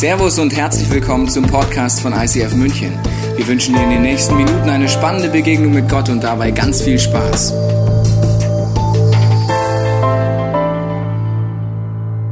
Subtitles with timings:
[0.00, 2.98] Servus und herzlich willkommen zum Podcast von ICF München.
[3.36, 6.80] Wir wünschen dir in den nächsten Minuten eine spannende Begegnung mit Gott und dabei ganz
[6.80, 7.52] viel Spaß.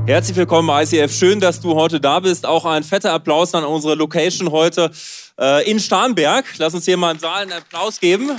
[0.06, 1.12] Herzlich willkommen, ICF.
[1.12, 2.46] Schön, dass du heute da bist.
[2.46, 4.90] Auch ein fetter Applaus an unsere Location heute
[5.38, 6.46] äh, in Starnberg.
[6.56, 8.30] Lass uns hier mal im Saal einen Applaus geben.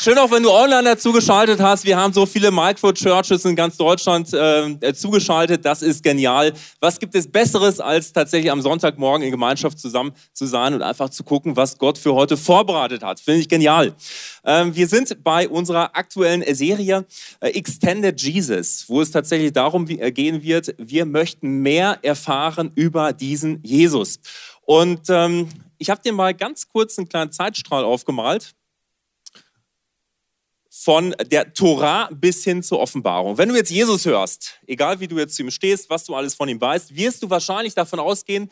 [0.00, 1.84] Schön auch, wenn du online dazu geschaltet hast.
[1.84, 5.64] Wir haben so viele Micro-Churches in ganz Deutschland äh, zugeschaltet.
[5.64, 6.52] Das ist genial.
[6.78, 11.08] Was gibt es Besseres, als tatsächlich am Sonntagmorgen in Gemeinschaft zusammen zu sein und einfach
[11.08, 13.18] zu gucken, was Gott für heute vorbereitet hat?
[13.18, 13.92] Finde ich genial.
[14.44, 17.04] Ähm, wir sind bei unserer aktuellen Serie
[17.40, 23.12] äh, Extended Jesus, wo es tatsächlich darum äh, gehen wird, wir möchten mehr erfahren über
[23.12, 24.20] diesen Jesus.
[24.64, 28.54] Und ähm, ich habe dir mal ganz kurz einen kleinen Zeitstrahl aufgemalt
[30.88, 33.36] von der Torah bis hin zur Offenbarung.
[33.36, 36.34] Wenn du jetzt Jesus hörst, egal wie du jetzt zu ihm stehst, was du alles
[36.34, 38.48] von ihm weißt, wirst du wahrscheinlich davon ausgehen,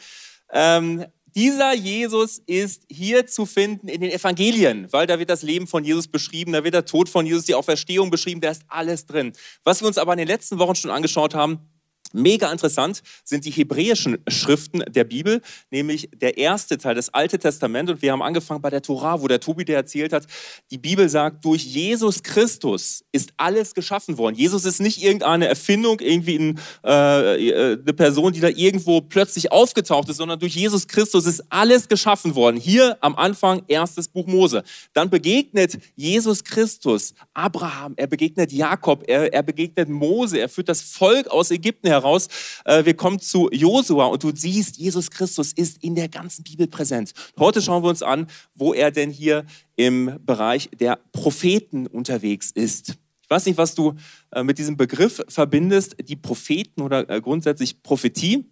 [0.52, 5.66] ähm, dieser Jesus ist hier zu finden in den Evangelien, weil da wird das Leben
[5.66, 9.06] von Jesus beschrieben, da wird der Tod von Jesus, die Auferstehung beschrieben, da ist alles
[9.06, 9.32] drin.
[9.64, 11.70] Was wir uns aber in den letzten Wochen schon angeschaut haben,
[12.12, 17.90] Mega interessant sind die hebräischen Schriften der Bibel, nämlich der erste Teil, das Alte Testament.
[17.90, 20.26] Und wir haben angefangen bei der Tora, wo der Tobi dir erzählt hat,
[20.70, 24.36] die Bibel sagt, durch Jesus Christus ist alles geschaffen worden.
[24.36, 29.52] Jesus ist nicht irgendeine Erfindung, irgendwie ein, äh, äh, eine Person, die da irgendwo plötzlich
[29.52, 32.56] aufgetaucht ist, sondern durch Jesus Christus ist alles geschaffen worden.
[32.56, 34.62] Hier am Anfang erstes Buch Mose.
[34.92, 40.80] Dann begegnet Jesus Christus Abraham, er begegnet Jakob, er, er begegnet Mose, er führt das
[40.80, 42.28] Volk aus Ägypten heraus heraus.
[42.64, 46.66] Äh, wir kommen zu Josua und du siehst, Jesus Christus ist in der ganzen Bibel
[46.66, 47.12] präsent.
[47.38, 49.44] Heute schauen wir uns an, wo er denn hier
[49.76, 52.94] im Bereich der Propheten unterwegs ist.
[53.22, 53.94] Ich weiß nicht, was du
[54.30, 58.46] äh, mit diesem Begriff verbindest, die Propheten oder äh, grundsätzlich Prophetie.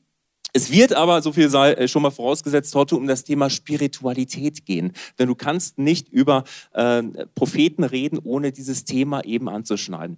[0.57, 4.93] Es wird aber, so viel sei schon mal vorausgesetzt, heute um das Thema Spiritualität gehen.
[5.19, 7.03] Denn du kannst nicht über äh,
[7.35, 10.17] Propheten reden, ohne dieses Thema eben anzuschneiden.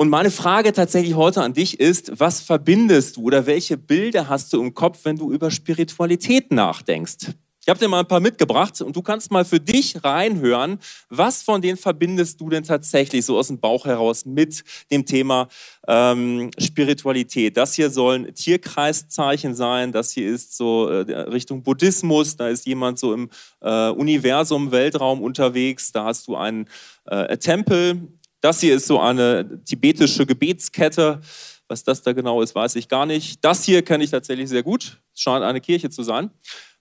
[0.00, 4.50] Und meine Frage tatsächlich heute an dich ist, was verbindest du oder welche Bilder hast
[4.50, 7.34] du im Kopf, wenn du über Spiritualität nachdenkst?
[7.60, 10.78] Ich habe dir mal ein paar mitgebracht und du kannst mal für dich reinhören,
[11.10, 15.48] was von denen verbindest du denn tatsächlich so aus dem Bauch heraus mit dem Thema
[15.86, 17.58] ähm, Spiritualität.
[17.58, 22.98] Das hier sollen Tierkreiszeichen sein, das hier ist so äh, Richtung Buddhismus, da ist jemand
[22.98, 23.28] so im
[23.60, 26.70] äh, Universum, Weltraum unterwegs, da hast du einen
[27.04, 28.08] äh, Tempel,
[28.40, 31.20] das hier ist so eine tibetische Gebetskette.
[31.68, 33.44] Was das da genau ist, weiß ich gar nicht.
[33.44, 35.00] Das hier kenne ich tatsächlich sehr gut.
[35.14, 36.30] Es scheint eine Kirche zu sein.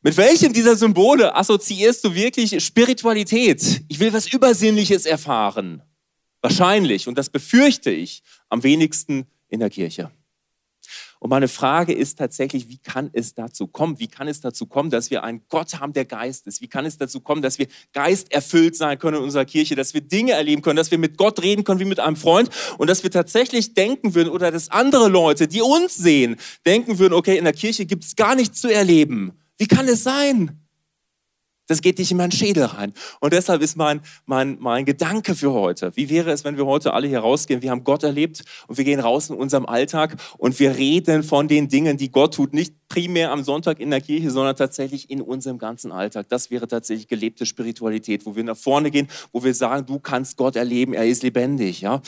[0.02, 3.82] Mit welchem dieser Symbole assoziierst du wirklich Spiritualität?
[3.88, 5.84] Ich will was Übersinnliches erfahren.
[6.42, 10.10] Wahrscheinlich, und das befürchte ich, am wenigsten in der Kirche.
[11.20, 14.00] Und meine Frage ist tatsächlich, wie kann es dazu kommen?
[14.00, 16.62] Wie kann es dazu kommen, dass wir einen Gott haben, der Geist ist?
[16.62, 20.00] Wie kann es dazu kommen, dass wir geisterfüllt sein können in unserer Kirche, dass wir
[20.00, 23.04] Dinge erleben können, dass wir mit Gott reden können wie mit einem Freund und dass
[23.04, 27.44] wir tatsächlich denken würden oder dass andere Leute, die uns sehen, denken würden, okay, in
[27.44, 29.34] der Kirche gibt es gar nichts zu erleben.
[29.58, 30.69] Wie kann es sein?
[31.70, 32.94] Das geht nicht in meinen Schädel rein.
[33.20, 36.94] Und deshalb ist mein, mein, mein Gedanke für heute, wie wäre es, wenn wir heute
[36.94, 37.62] alle hier rausgehen?
[37.62, 41.48] Wir haben Gott erlebt und wir gehen raus in unserem Alltag und wir reden von
[41.48, 42.54] den Dingen, die Gott tut.
[42.54, 46.28] Nicht primär am Sonntag in der Kirche, sondern tatsächlich in unserem ganzen Alltag.
[46.30, 50.38] Das wäre tatsächlich gelebte Spiritualität, wo wir nach vorne gehen, wo wir sagen, du kannst
[50.38, 51.82] Gott erleben, er ist lebendig.
[51.82, 52.02] Ja,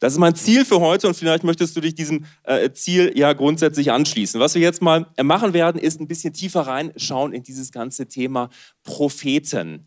[0.00, 3.34] Das ist mein Ziel für heute und vielleicht möchtest du dich diesem äh, Ziel ja
[3.34, 4.40] grundsätzlich anschließen.
[4.40, 8.48] Was wir jetzt mal machen werden, ist ein bisschen tiefer reinschauen in dieses ganze Thema
[8.82, 9.84] Propheten.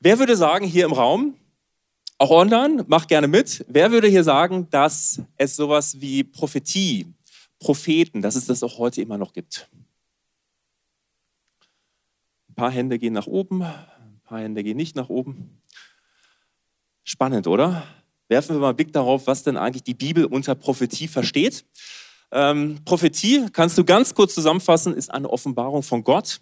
[0.00, 1.34] Wer würde sagen hier im Raum,
[2.18, 7.06] auch online, mach gerne mit, wer würde hier sagen, dass es sowas wie Prophetie,
[7.58, 9.68] Propheten, dass es das auch heute immer noch gibt?
[12.48, 15.62] Ein paar Hände gehen nach oben, ein paar Hände gehen nicht nach oben.
[17.04, 17.84] Spannend, oder?
[18.28, 21.64] Werfen wir mal einen Blick darauf, was denn eigentlich die Bibel unter Prophetie versteht.
[22.30, 26.40] Ähm, Prophetie, kannst du ganz kurz zusammenfassen, ist eine Offenbarung von Gott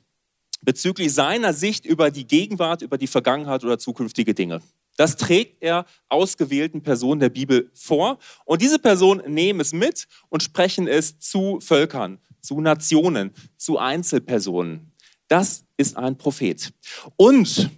[0.63, 4.61] bezüglich seiner Sicht über die Gegenwart, über die Vergangenheit oder zukünftige Dinge.
[4.97, 8.19] Das trägt er ausgewählten Personen der Bibel vor.
[8.45, 14.93] Und diese Personen nehmen es mit und sprechen es zu Völkern, zu Nationen, zu Einzelpersonen.
[15.29, 16.73] Das ist ein Prophet.
[17.17, 17.71] Und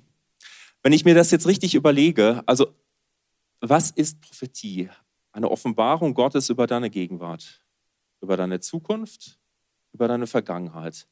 [0.82, 2.68] wenn ich mir das jetzt richtig überlege, also
[3.60, 4.88] was ist Prophetie?
[5.32, 7.64] Eine Offenbarung Gottes über deine Gegenwart,
[8.20, 9.38] über deine Zukunft,
[9.92, 11.08] über deine Vergangenheit.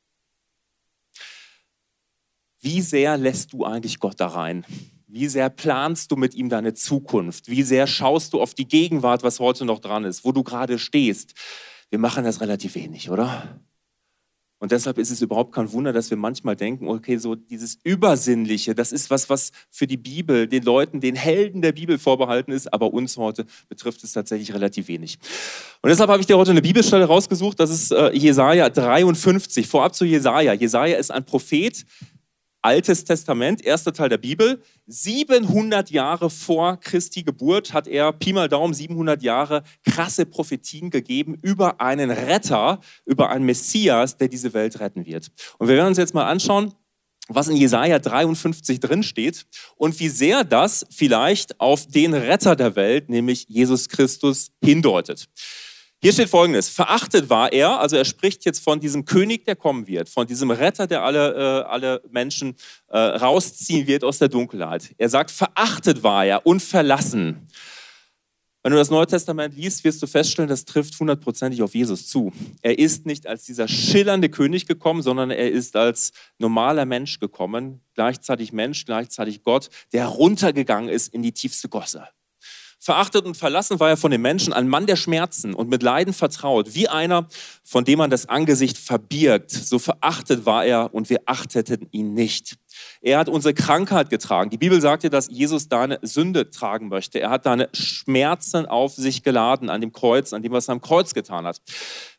[2.67, 4.67] Wie sehr lässt du eigentlich Gott da rein?
[5.07, 7.49] Wie sehr planst du mit ihm deine Zukunft?
[7.49, 10.81] Wie sehr schaust du auf die Gegenwart, was heute noch dran ist, wo du gerade
[10.81, 11.35] stehst?
[11.91, 13.61] Wir machen das relativ wenig, oder?
[14.59, 18.75] Und deshalb ist es überhaupt kein Wunder, dass wir manchmal denken, okay, so dieses Übersinnliche,
[18.75, 22.73] das ist was, was für die Bibel, den Leuten, den Helden der Bibel vorbehalten ist,
[22.73, 25.19] aber uns heute betrifft es tatsächlich relativ wenig.
[25.83, 29.69] Und deshalb habe ich dir heute eine Bibelstelle rausgesucht, das ist äh, Jesaja 53.
[29.69, 30.55] Vorab zu Jesaja.
[30.55, 31.85] Jesaja ist ein Prophet,
[32.67, 34.61] Altes Testament, erster Teil der Bibel.
[34.89, 41.39] 700 Jahre vor Christi Geburt hat er, Pi mal Daumen, 700 Jahre krasse Prophetien gegeben
[41.43, 45.31] über einen Retter, über einen Messias, der diese Welt retten wird.
[45.59, 46.75] Und wir werden uns jetzt mal anschauen,
[47.29, 49.47] was in Jesaja 53 drin steht
[49.77, 55.29] und wie sehr das vielleicht auf den Retter der Welt, nämlich Jesus Christus, hindeutet.
[56.03, 59.87] Hier steht folgendes, verachtet war er, also er spricht jetzt von diesem König, der kommen
[59.87, 62.55] wird, von diesem Retter, der alle, äh, alle Menschen
[62.89, 64.95] äh, rausziehen wird aus der Dunkelheit.
[64.99, 67.49] Er sagt, verachtet war er und verlassen.
[68.63, 72.33] Wenn du das Neue Testament liest, wirst du feststellen, das trifft hundertprozentig auf Jesus zu.
[72.63, 77.81] Er ist nicht als dieser schillernde König gekommen, sondern er ist als normaler Mensch gekommen,
[77.95, 82.09] gleichzeitig Mensch, gleichzeitig Gott, der runtergegangen ist in die tiefste Gosse.
[82.79, 86.13] Verachtet und verlassen war er von den Menschen, ein Mann der Schmerzen und mit Leiden
[86.13, 87.27] vertraut, wie einer,
[87.65, 89.51] von dem man das Angesicht verbirgt.
[89.51, 92.57] So verachtet war er und wir achteten ihn nicht.
[93.01, 94.51] Er hat unsere Krankheit getragen.
[94.51, 97.19] Die Bibel sagt ja, dass Jesus deine Sünde tragen möchte.
[97.19, 100.81] Er hat deine Schmerzen auf sich geladen an dem Kreuz, an dem, was er am
[100.81, 101.61] Kreuz getan hat.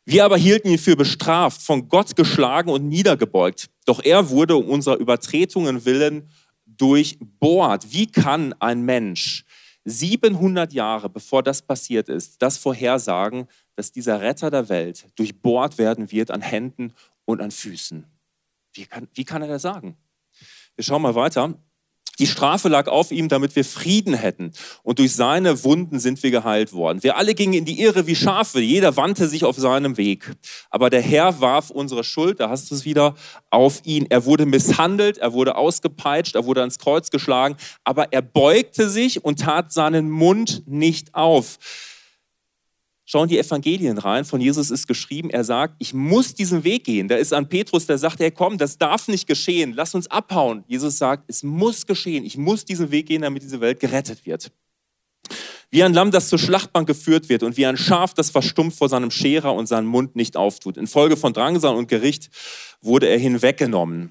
[0.04, 3.68] Wir aber hielten ihn für bestraft, von Gott geschlagen und niedergebeugt.
[3.86, 6.30] Doch er wurde um unserer Übertretungen willen
[6.66, 7.92] durchbohrt.
[7.92, 9.44] Wie kann ein Mensch
[9.88, 16.10] 700 Jahre bevor das passiert ist, das vorhersagen, dass dieser Retter der Welt durchbohrt werden
[16.12, 16.92] wird an Händen
[17.24, 18.04] und an Füßen.
[18.74, 19.96] Wie kann, wie kann er das sagen?
[20.74, 21.54] Wir schauen mal weiter.
[22.18, 24.52] Die Strafe lag auf ihm, damit wir Frieden hätten.
[24.82, 27.02] Und durch seine Wunden sind wir geheilt worden.
[27.02, 28.60] Wir alle gingen in die Irre wie Schafe.
[28.60, 30.32] Jeder wandte sich auf seinem Weg.
[30.70, 33.14] Aber der Herr warf unsere Schuld, da hast du es wieder,
[33.50, 34.06] auf ihn.
[34.10, 37.56] Er wurde misshandelt, er wurde ausgepeitscht, er wurde ans Kreuz geschlagen.
[37.84, 41.58] Aber er beugte sich und tat seinen Mund nicht auf.
[43.10, 44.26] Schauen die Evangelien rein.
[44.26, 47.08] Von Jesus ist geschrieben, er sagt, ich muss diesen Weg gehen.
[47.08, 49.72] Da ist an Petrus, der sagt, hey komm, das darf nicht geschehen.
[49.72, 50.62] Lass uns abhauen.
[50.68, 52.26] Jesus sagt, es muss geschehen.
[52.26, 54.52] Ich muss diesen Weg gehen, damit diese Welt gerettet wird.
[55.70, 58.90] Wie ein Lamm, das zur Schlachtbank geführt wird und wie ein Schaf, das verstummt vor
[58.90, 60.76] seinem Scherer und seinen Mund nicht auftut.
[60.76, 62.28] Infolge von Drangsal und Gericht
[62.82, 64.10] wurde er hinweggenommen.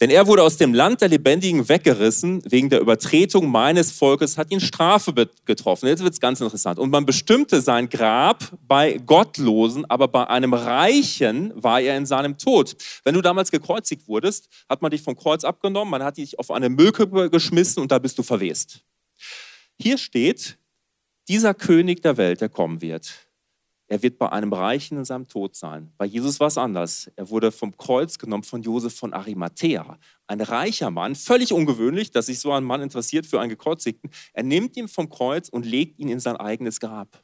[0.00, 4.50] Denn er wurde aus dem Land der Lebendigen weggerissen, wegen der Übertretung meines Volkes hat
[4.50, 5.12] ihn Strafe
[5.44, 5.88] getroffen.
[5.88, 6.78] Jetzt wird es ganz interessant.
[6.78, 12.38] Und man bestimmte sein Grab bei Gottlosen, aber bei einem Reichen war er in seinem
[12.38, 12.76] Tod.
[13.04, 16.50] Wenn du damals gekreuzigt wurdest, hat man dich vom Kreuz abgenommen, man hat dich auf
[16.50, 18.80] eine Müllkippe geschmissen und da bist du verwest.
[19.78, 20.56] Hier steht,
[21.28, 23.29] dieser König der Welt, der kommen wird,
[23.90, 25.90] er wird bei einem Reichen in seinem Tod sein.
[25.98, 27.10] Bei Jesus war es anders.
[27.16, 29.98] Er wurde vom Kreuz genommen von Josef von Arimathea.
[30.28, 34.08] Ein reicher Mann, völlig ungewöhnlich, dass sich so ein Mann interessiert für einen Gekreuzigten.
[34.32, 37.20] Er nimmt ihn vom Kreuz und legt ihn in sein eigenes Grab.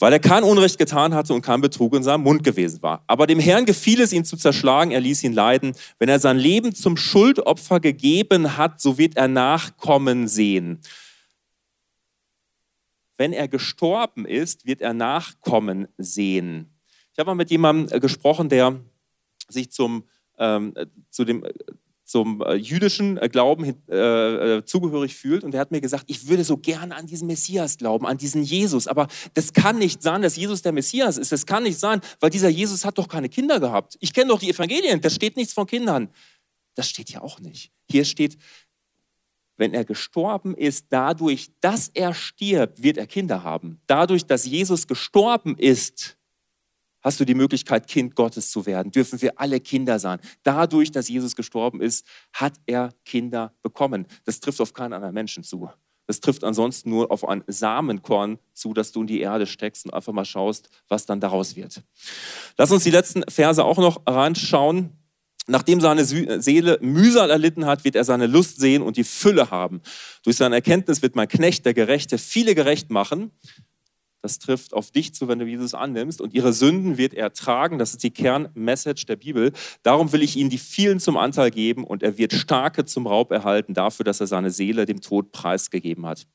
[0.00, 3.04] Weil er kein Unrecht getan hatte und kein Betrug in seinem Mund gewesen war.
[3.06, 4.90] Aber dem Herrn gefiel es, ihn zu zerschlagen.
[4.90, 5.76] Er ließ ihn leiden.
[6.00, 10.80] Wenn er sein Leben zum Schuldopfer gegeben hat, so wird er Nachkommen sehen
[13.16, 16.76] wenn er gestorben ist, wird er Nachkommen sehen.
[17.12, 18.78] Ich habe mal mit jemandem äh, gesprochen, der
[19.48, 20.04] sich zum,
[20.38, 20.74] ähm,
[21.10, 21.52] zu dem, äh,
[22.04, 26.56] zum äh, jüdischen Glauben äh, zugehörig fühlt und der hat mir gesagt, ich würde so
[26.56, 30.62] gerne an diesen Messias glauben, an diesen Jesus, aber das kann nicht sein, dass Jesus
[30.62, 31.32] der Messias ist.
[31.32, 33.96] Das kann nicht sein, weil dieser Jesus hat doch keine Kinder gehabt.
[34.00, 36.10] Ich kenne doch die Evangelien, da steht nichts von Kindern.
[36.74, 37.72] Das steht ja auch nicht.
[37.90, 38.36] Hier steht,
[39.56, 43.80] wenn er gestorben ist, dadurch, dass er stirbt, wird er Kinder haben.
[43.86, 46.16] Dadurch, dass Jesus gestorben ist,
[47.00, 48.90] hast du die Möglichkeit, Kind Gottes zu werden.
[48.90, 50.18] Dürfen wir alle Kinder sein.
[50.42, 54.06] Dadurch, dass Jesus gestorben ist, hat er Kinder bekommen.
[54.24, 55.70] Das trifft auf keinen anderen Menschen zu.
[56.08, 59.94] Das trifft ansonsten nur auf ein Samenkorn zu, das du in die Erde steckst und
[59.94, 61.82] einfach mal schaust, was dann daraus wird.
[62.56, 64.92] Lass uns die letzten Verse auch noch reinschauen.
[65.48, 69.80] Nachdem seine Seele Mühsal erlitten hat, wird er seine Lust sehen und die Fülle haben.
[70.24, 73.30] Durch seine Erkenntnis wird mein Knecht, der Gerechte, viele gerecht machen.
[74.22, 76.20] Das trifft auf dich zu, wenn du Jesus annimmst.
[76.20, 77.78] Und ihre Sünden wird er tragen.
[77.78, 79.52] Das ist die Kernmessage der Bibel.
[79.84, 83.30] Darum will ich ihm die vielen zum Anteil geben und er wird Starke zum Raub
[83.30, 86.26] erhalten dafür, dass er seine Seele dem Tod preisgegeben hat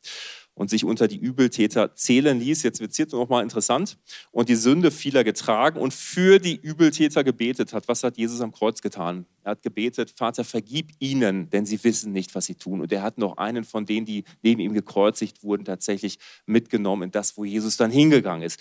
[0.53, 2.63] und sich unter die Übeltäter zählen ließ.
[2.63, 3.97] Jetzt wird es nochmal interessant.
[4.31, 7.87] Und die Sünde vieler getragen und für die Übeltäter gebetet hat.
[7.87, 9.25] Was hat Jesus am Kreuz getan?
[9.43, 12.81] Er hat gebetet, Vater, vergib ihnen, denn sie wissen nicht, was sie tun.
[12.81, 17.11] Und er hat noch einen von denen, die neben ihm gekreuzigt wurden, tatsächlich mitgenommen in
[17.11, 18.59] das, wo Jesus dann hingegangen ist.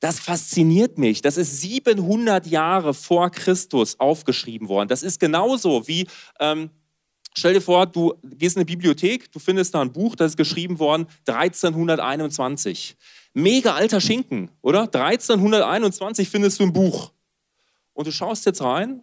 [0.00, 1.20] Das fasziniert mich.
[1.20, 4.88] Das ist 700 Jahre vor Christus aufgeschrieben worden.
[4.88, 6.06] Das ist genauso wie,
[6.40, 6.70] ähm,
[7.34, 10.36] stell dir vor, du gehst in eine Bibliothek, du findest da ein Buch, das ist
[10.36, 12.96] geschrieben worden 1321.
[13.32, 14.82] Mega alter Schinken, oder?
[14.82, 17.12] 1321 findest du ein Buch.
[17.92, 19.02] Und du schaust jetzt rein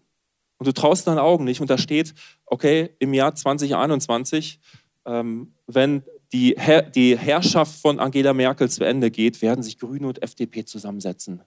[0.57, 2.13] und du traust deinen Augen nicht und da steht,
[2.45, 4.59] okay, im Jahr 2021,
[5.05, 6.03] ähm, wenn
[6.33, 10.65] die, Her die Herrschaft von Angela Merkel zu Ende geht, werden sich Grüne und FDP
[10.65, 11.41] zusammensetzen.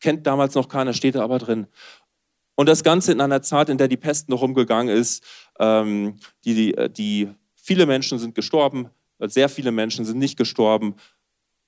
[0.00, 1.66] Kennt damals noch keiner, steht da aber drin.
[2.54, 5.24] Und das Ganze in einer Zeit, in der die Pest noch rumgegangen ist,
[5.60, 10.96] die, die, äh, die, viele Menschen sind gestorben, sehr viele Menschen sind nicht gestorben,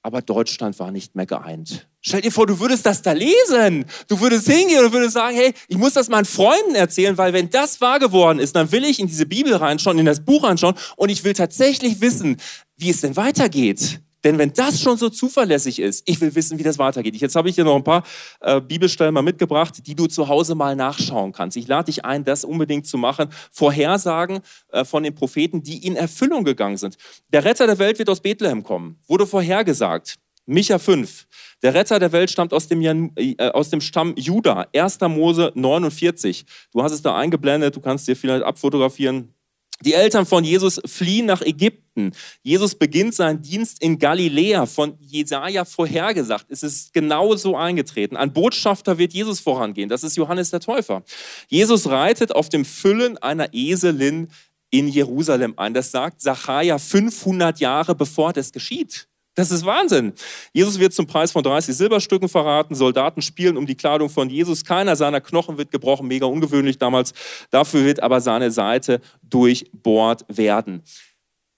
[0.04, 1.88] aber Deutschland war nicht mehr geeint.
[2.02, 3.86] Stell dir vor, du würdest das da lesen.
[4.06, 7.48] Du würdest hingehen und würdest sagen, hey, ich muss das meinen Freunden erzählen, weil wenn
[7.48, 10.74] das wahr geworden ist, dann will ich in diese Bibel reinschauen, in das Buch reinschauen
[10.96, 12.36] und ich will tatsächlich wissen,
[12.76, 14.00] wie es denn weitergeht.
[14.24, 17.14] Denn wenn das schon so zuverlässig ist, ich will wissen, wie das weitergeht.
[17.16, 18.02] Jetzt habe ich hier noch ein paar
[18.40, 21.56] äh, Bibelstellen mal mitgebracht, die du zu Hause mal nachschauen kannst.
[21.56, 23.28] Ich lade dich ein, das unbedingt zu machen.
[23.52, 24.40] Vorhersagen
[24.72, 26.96] äh, von den Propheten, die in Erfüllung gegangen sind.
[27.28, 30.16] Der Retter der Welt wird aus Bethlehem kommen, wurde vorhergesagt.
[30.46, 31.26] Micha 5.
[31.62, 34.66] Der Retter der Welt stammt aus dem, äh, aus dem Stamm Juda.
[34.74, 35.00] 1.
[35.08, 36.44] Mose 49.
[36.72, 39.33] Du hast es da eingeblendet, du kannst dir vielleicht abfotografieren.
[39.82, 42.12] Die Eltern von Jesus fliehen nach Ägypten.
[42.42, 46.46] Jesus beginnt seinen Dienst in Galiläa, von Jesaja vorhergesagt.
[46.48, 48.16] Es ist genau so eingetreten.
[48.16, 49.88] Ein Botschafter wird Jesus vorangehen.
[49.88, 51.02] Das ist Johannes der Täufer.
[51.48, 54.28] Jesus reitet auf dem Füllen einer Eselin
[54.70, 55.74] in Jerusalem ein.
[55.74, 59.08] Das sagt Zachariah 500 Jahre bevor das geschieht.
[59.34, 60.12] Das ist Wahnsinn.
[60.52, 62.74] Jesus wird zum Preis von 30 Silberstücken verraten.
[62.74, 64.64] Soldaten spielen um die Kleidung von Jesus.
[64.64, 66.06] Keiner seiner Knochen wird gebrochen.
[66.06, 67.12] Mega ungewöhnlich damals.
[67.50, 70.82] Dafür wird aber seine Seite durchbohrt werden.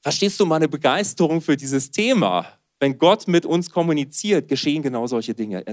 [0.03, 2.47] Verstehst du meine Begeisterung für dieses Thema?
[2.79, 5.65] Wenn Gott mit uns kommuniziert, geschehen genau solche Dinge,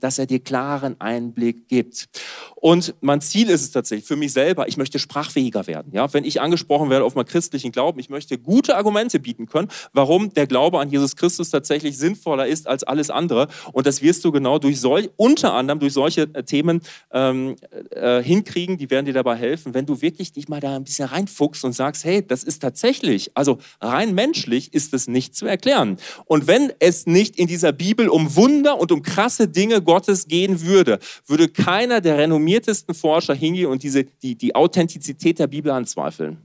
[0.00, 2.08] dass er dir klaren Einblick gibt.
[2.54, 5.92] Und mein Ziel ist es tatsächlich für mich selber, ich möchte sprachfähiger werden.
[5.92, 9.68] Ja, wenn ich angesprochen werde auf meinen christlichen Glauben, ich möchte gute Argumente bieten können,
[9.92, 13.48] warum der Glaube an Jesus Christus tatsächlich sinnvoller ist als alles andere.
[13.72, 16.80] Und das wirst du genau durch solch, unter anderem durch solche äh, Themen
[17.12, 17.56] ähm,
[17.90, 21.08] äh, hinkriegen, die werden dir dabei helfen, wenn du wirklich dich mal da ein bisschen
[21.08, 25.96] reinfuchst und sagst, hey, das ist tatsächlich, also rein menschlich ist es nicht zu erklären.
[26.26, 30.60] Und wenn es nicht in dieser Bibel um Wunder und um krasse Dinge Gottes gehen
[30.60, 36.36] würde, würde keiner der renommiertesten Forscher hingehen und diese, die, die Authentizität der Bibel anzweifeln.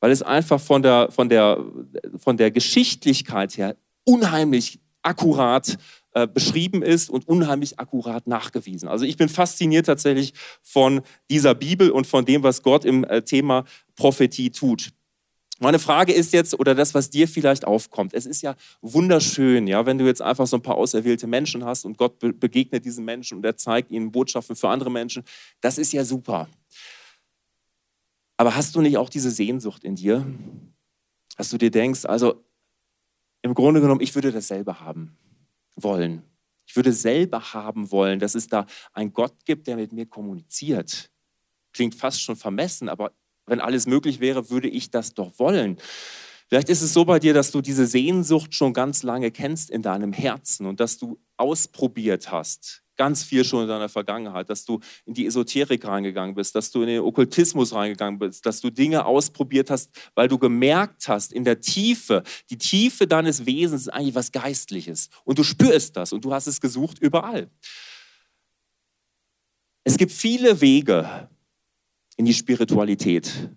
[0.00, 1.64] Weil es einfach von der, von der,
[2.16, 5.78] von der Geschichtlichkeit her unheimlich akkurat
[6.14, 8.88] äh, beschrieben ist und unheimlich akkurat nachgewiesen.
[8.88, 13.22] Also ich bin fasziniert tatsächlich von dieser Bibel und von dem, was Gott im äh,
[13.22, 14.90] Thema Prophetie tut.
[15.60, 19.86] Meine Frage ist jetzt, oder das, was dir vielleicht aufkommt, es ist ja wunderschön, ja,
[19.86, 23.04] wenn du jetzt einfach so ein paar auserwählte Menschen hast und Gott be begegnet diesen
[23.04, 25.22] Menschen und er zeigt ihnen Botschaften für andere Menschen,
[25.60, 26.48] das ist ja super.
[28.36, 30.26] Aber hast du nicht auch diese Sehnsucht in dir,
[31.36, 32.44] dass du dir denkst, also
[33.42, 35.16] im Grunde genommen, ich würde das selber haben
[35.76, 36.22] wollen.
[36.66, 41.10] Ich würde selber haben wollen, dass es da einen Gott gibt, der mit mir kommuniziert.
[41.72, 43.12] Klingt fast schon vermessen, aber
[43.52, 45.76] wenn alles möglich wäre, würde ich das doch wollen.
[46.48, 49.82] Vielleicht ist es so bei dir, dass du diese Sehnsucht schon ganz lange kennst in
[49.82, 54.80] deinem Herzen und dass du ausprobiert hast, ganz viel schon in deiner Vergangenheit, dass du
[55.04, 59.04] in die Esoterik reingegangen bist, dass du in den Okkultismus reingegangen bist, dass du Dinge
[59.04, 64.14] ausprobiert hast, weil du gemerkt hast, in der Tiefe, die Tiefe deines Wesens ist eigentlich
[64.14, 67.50] was Geistliches und du spürst das und du hast es gesucht überall.
[69.84, 71.28] Es gibt viele Wege,
[72.22, 73.50] in die Spiritualität.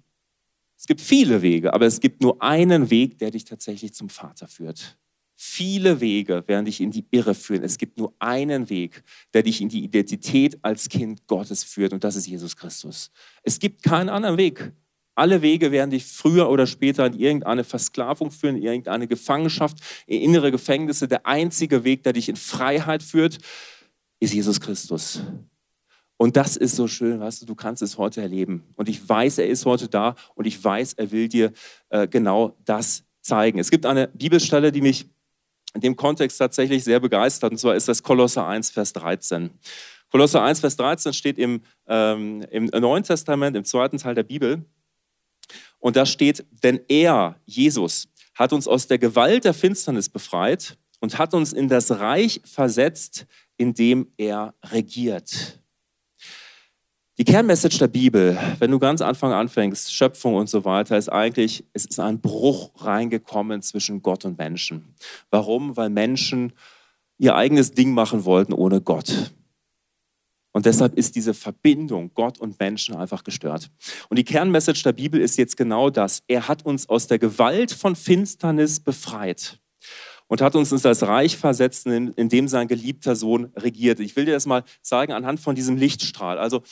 [0.75, 4.47] Es gibt viele Wege, aber es gibt nur einen Weg, der dich tatsächlich zum Vater
[4.47, 4.97] führt.
[5.35, 7.63] Viele Wege werden dich in die Irre führen.
[7.63, 9.03] Es gibt nur einen Weg,
[9.35, 13.11] der dich in die Identität als Kind Gottes führt und das ist Jesus Christus.
[13.43, 14.71] Es gibt keinen anderen Weg.
[15.13, 20.21] Alle Wege werden dich früher oder später in irgendeine Versklavung führen, in irgendeine Gefangenschaft, in
[20.21, 21.07] innere Gefängnisse.
[21.07, 23.37] Der einzige Weg, der dich in Freiheit führt,
[24.19, 25.21] ist Jesus Christus.
[26.17, 28.63] Und das ist so schön, weißt du, du kannst es heute erleben.
[28.75, 31.51] Und ich weiß, er ist heute da und ich weiß, er will dir
[31.89, 33.59] äh, genau das zeigen.
[33.59, 35.07] Es gibt eine Bibelstelle, die mich
[35.73, 39.49] in dem Kontext tatsächlich sehr begeistert, und zwar ist das Kolosser 1, Vers 13.
[40.09, 44.63] Kolosser 1, Vers 13 steht im, ähm, im Neuen Testament, im zweiten Teil der Bibel.
[45.79, 51.17] Und da steht, denn er, Jesus, hat uns aus der Gewalt der Finsternis befreit und
[51.17, 53.25] hat uns in das Reich versetzt,
[53.57, 55.59] in dem er regiert.
[57.17, 61.63] Die Kernmessage der Bibel, wenn du ganz Anfang anfängst, Schöpfung und so weiter, ist eigentlich,
[61.71, 64.93] es ist ein Bruch reingekommen zwischen Gott und Menschen.
[65.29, 65.77] Warum?
[65.77, 66.51] Weil Menschen
[67.17, 69.31] ihr eigenes Ding machen wollten ohne Gott.
[70.51, 73.71] Und deshalb ist diese Verbindung Gott und Menschen einfach gestört.
[74.09, 76.21] Und die Kernmessage der Bibel ist jetzt genau das.
[76.27, 79.59] Er hat uns aus der Gewalt von Finsternis befreit
[80.27, 83.99] und hat uns in das Reich versetzt, in, dem sein geliebter Sohn regiert.
[83.99, 86.37] Ich will dir das mal zeigen anhand von diesem Lichtstrahl.
[86.37, 86.63] Also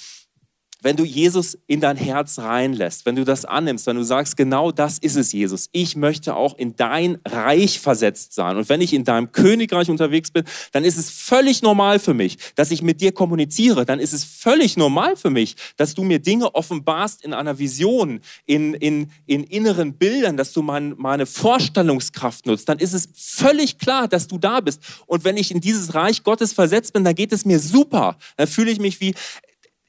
[0.83, 4.71] wenn du Jesus in dein Herz reinlässt, wenn du das annimmst, wenn du sagst, genau
[4.71, 8.57] das ist es, Jesus, ich möchte auch in dein Reich versetzt sein.
[8.57, 12.37] Und wenn ich in deinem Königreich unterwegs bin, dann ist es völlig normal für mich,
[12.55, 13.85] dass ich mit dir kommuniziere.
[13.85, 18.19] Dann ist es völlig normal für mich, dass du mir Dinge offenbarst in einer Vision,
[18.45, 22.67] in, in, in inneren Bildern, dass du mein, meine Vorstellungskraft nutzt.
[22.67, 24.81] Dann ist es völlig klar, dass du da bist.
[25.07, 28.17] Und wenn ich in dieses Reich Gottes versetzt bin, dann geht es mir super.
[28.35, 29.13] Dann fühle ich mich wie,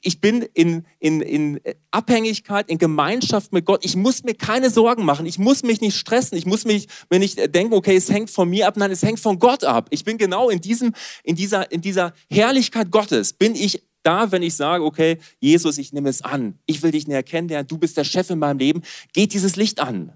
[0.04, 3.84] ich bin in, in, in Abhängigkeit, in Gemeinschaft mit Gott.
[3.84, 5.24] Ich muss mir keine Sorgen machen.
[5.24, 6.36] Ich muss mich nicht stressen.
[6.36, 9.18] Ich muss mich, wenn ich denke, okay, es hängt von mir ab, nein, es hängt
[9.18, 9.88] von Gott ab.
[9.90, 10.92] Ich bin genau in diesem,
[11.22, 13.32] in dieser, in dieser Herrlichkeit Gottes.
[13.32, 16.58] Bin ich da, wenn ich sage, okay, Jesus, ich nehme es an.
[16.66, 17.66] Ich will dich näher kennenlernen.
[17.66, 18.82] Du bist der Chef in meinem Leben.
[19.14, 20.12] Geht dieses Licht an.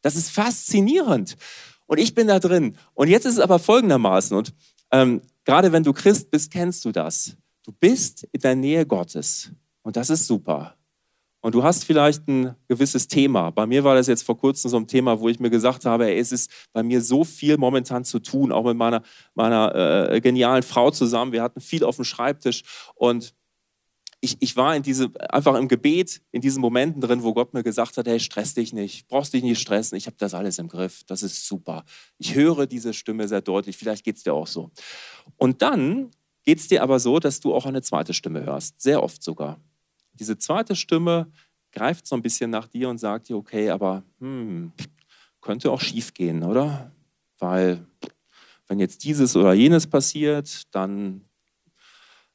[0.00, 1.36] Das ist faszinierend.
[1.86, 2.76] Und ich bin da drin.
[2.94, 4.36] Und jetzt ist es aber folgendermaßen.
[4.36, 4.54] Und
[4.90, 7.36] ähm, gerade wenn du Christ bist, kennst du das
[7.68, 10.74] Du bist in der Nähe Gottes und das ist super.
[11.42, 13.50] Und du hast vielleicht ein gewisses Thema.
[13.50, 16.06] Bei mir war das jetzt vor kurzem so ein Thema, wo ich mir gesagt habe,
[16.06, 19.02] ey, es ist bei mir so viel momentan zu tun, auch mit meiner,
[19.34, 21.32] meiner äh, genialen Frau zusammen.
[21.32, 22.62] Wir hatten viel auf dem Schreibtisch
[22.94, 23.34] und
[24.22, 27.62] ich, ich war in diese, einfach im Gebet, in diesen Momenten drin, wo Gott mir
[27.62, 30.68] gesagt hat, hey, stress dich nicht, brauchst dich nicht stressen, ich habe das alles im
[30.68, 31.84] Griff, das ist super.
[32.16, 34.70] Ich höre diese Stimme sehr deutlich, vielleicht geht es dir auch so.
[35.36, 36.12] Und dann
[36.48, 39.60] geht es dir aber so, dass du auch eine zweite Stimme hörst, sehr oft sogar.
[40.14, 41.30] Diese zweite Stimme
[41.72, 44.72] greift so ein bisschen nach dir und sagt dir, okay, aber hm,
[45.42, 46.90] könnte auch schief gehen, oder?
[47.38, 47.84] Weil
[48.66, 51.20] wenn jetzt dieses oder jenes passiert, dann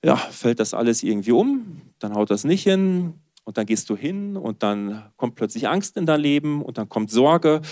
[0.05, 3.97] ja, fällt das alles irgendwie um, dann haut das nicht hin und dann gehst du
[3.97, 7.63] hin und dann kommt plötzlich Angst in dein Leben und dann kommt Sorge.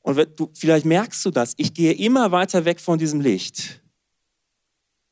[0.00, 3.83] Und du, vielleicht merkst du das, ich gehe immer weiter weg von diesem Licht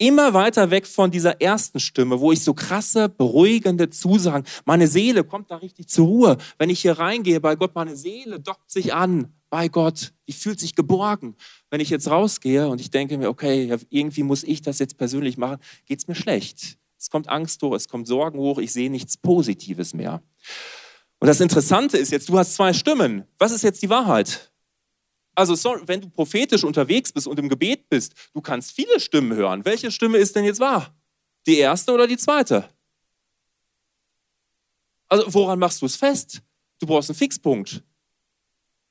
[0.03, 5.23] immer weiter weg von dieser ersten Stimme, wo ich so krasse, beruhigende Zusagen, meine Seele
[5.23, 6.39] kommt da richtig zur Ruhe.
[6.59, 10.59] Wenn ich hier reingehe bei Gott, meine Seele dockt sich an bei Gott, die fühlt
[10.59, 11.37] sich geborgen.
[11.71, 15.37] Wenn ich jetzt rausgehe und ich denke mir, okay, irgendwie muss ich das jetzt persönlich
[15.37, 16.79] machen, geht es mir schlecht.
[16.99, 20.23] Es kommt Angst hoch, es kommt Sorgen hoch, ich sehe nichts Positives mehr.
[21.21, 23.25] Und das Interessante ist jetzt, du hast zwei Stimmen.
[23.39, 24.52] Was ist jetzt die Wahrheit?
[25.35, 29.35] Also sorry, wenn du prophetisch unterwegs bist und im Gebet bist, du kannst viele Stimmen
[29.35, 29.65] hören.
[29.65, 30.95] Welche Stimme ist denn jetzt wahr?
[31.47, 32.69] Die erste oder die zweite?
[35.09, 36.43] Also woran machst du es fest?
[36.79, 37.83] Du brauchst einen Fixpunkt.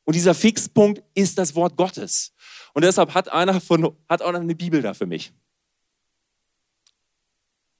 [0.03, 2.33] Und dieser Fixpunkt ist das Wort Gottes.
[2.73, 5.33] Und deshalb hat einer von, hat auch eine Bibel da für mich.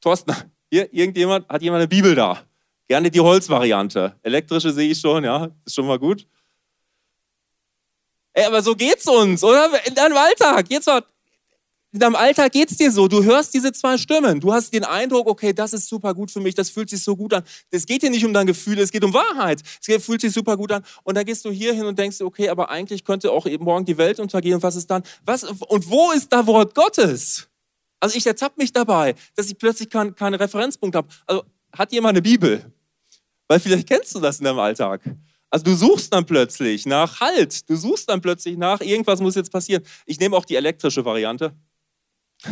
[0.02, 0.34] Thorsten,
[0.72, 2.44] hier, irgendjemand, hat jemand eine Bibel da?
[2.88, 4.18] Gerne die Holzvariante.
[4.22, 6.28] Elektrische sehe ich schon, ja, ist schon mal gut.
[8.34, 9.70] Ey, aber so geht's uns, oder?
[9.86, 10.68] In deinem Alltag.
[10.70, 11.04] Jetzt mal,
[11.94, 13.10] in deinem Alltag geht's dir so.
[13.10, 14.40] Du hörst diese zwei Stimmen.
[14.40, 17.18] Du hast den Eindruck, okay, das ist super gut für mich, das fühlt sich so
[17.18, 17.44] gut an.
[17.70, 19.62] Es geht dir nicht um dein Gefühl, es geht um Wahrheit.
[19.86, 20.86] Es fühlt sich super gut an.
[21.04, 23.84] Und dann gehst du hier hin und denkst, okay, aber eigentlich könnte auch eben morgen
[23.84, 24.56] die Welt untergehen.
[24.56, 25.04] Und was ist dann?
[25.26, 27.50] Was, und wo ist da Wort Gottes?
[28.00, 31.10] Also ich ertappe mich dabei, dass ich plötzlich keinen kein Referenzpunkt habe.
[31.28, 32.72] Also hat jemand eine Bibel?
[33.50, 35.02] Weil vielleicht kennst du das in deinem Alltag.
[35.52, 39.52] Also du suchst dann plötzlich nach Halt, du suchst dann plötzlich nach, irgendwas muss jetzt
[39.52, 39.84] passieren.
[40.06, 41.54] Ich nehme auch die elektrische Variante.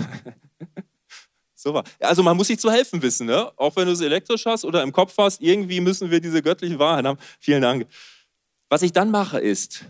[1.56, 3.52] so Also man muss sich zu helfen wissen, ne?
[3.58, 6.78] auch wenn du es elektrisch hast oder im Kopf hast, irgendwie müssen wir diese göttliche
[6.78, 7.20] Wahrheit haben.
[7.40, 7.88] Vielen Dank.
[8.68, 9.86] Was ich dann mache ist,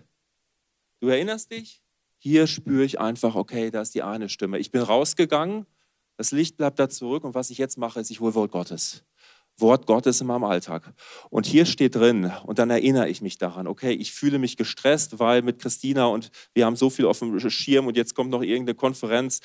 [1.01, 1.81] du erinnerst dich,
[2.19, 4.59] hier spüre ich einfach, okay, da ist die eine Stimme.
[4.59, 5.65] Ich bin rausgegangen,
[6.15, 9.03] das Licht bleibt da zurück und was ich jetzt mache, ist, ich hole Wort Gottes.
[9.61, 10.93] Wort Gottes in meinem Alltag.
[11.29, 15.19] Und hier steht drin, und dann erinnere ich mich daran, okay, ich fühle mich gestresst,
[15.19, 18.41] weil mit Christina und wir haben so viel auf dem Schirm und jetzt kommt noch
[18.41, 19.39] irgendeine Konferenz.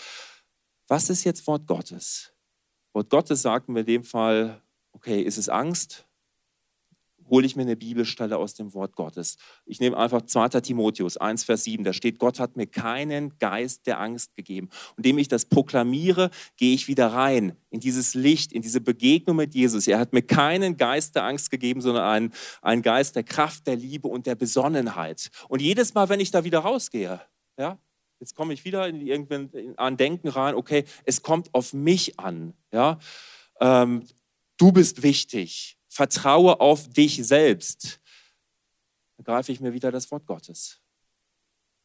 [0.89, 2.33] Was ist jetzt Wort Gottes?
[2.93, 4.61] Wort Gottes sagt mir in dem Fall,
[4.93, 6.07] okay, ist es Angst?
[7.29, 9.37] Hole ich mir eine Bibelstelle aus dem Wort Gottes.
[9.67, 10.61] Ich nehme einfach 2.
[10.61, 11.85] Timotheus 1, Vers 7.
[11.85, 14.69] Da steht, Gott hat mir keinen Geist der Angst gegeben.
[14.97, 19.37] Und indem ich das proklamiere, gehe ich wieder rein in dieses Licht, in diese Begegnung
[19.37, 19.87] mit Jesus.
[19.87, 22.33] Er hat mir keinen Geist der Angst gegeben, sondern einen,
[22.63, 25.31] einen Geist der Kraft, der Liebe und der Besonnenheit.
[25.49, 27.21] Und jedes Mal, wenn ich da wieder rausgehe,
[27.59, 27.79] ja,
[28.21, 32.55] jetzt komme ich wieder in irgendwann an Denken rein, okay, es kommt auf mich an.
[32.73, 32.99] Ja,
[33.61, 34.05] ähm,
[34.57, 38.01] du bist wichtig vertraue auf dich selbst,
[39.23, 40.81] greife ich mir wieder das Wort Gottes.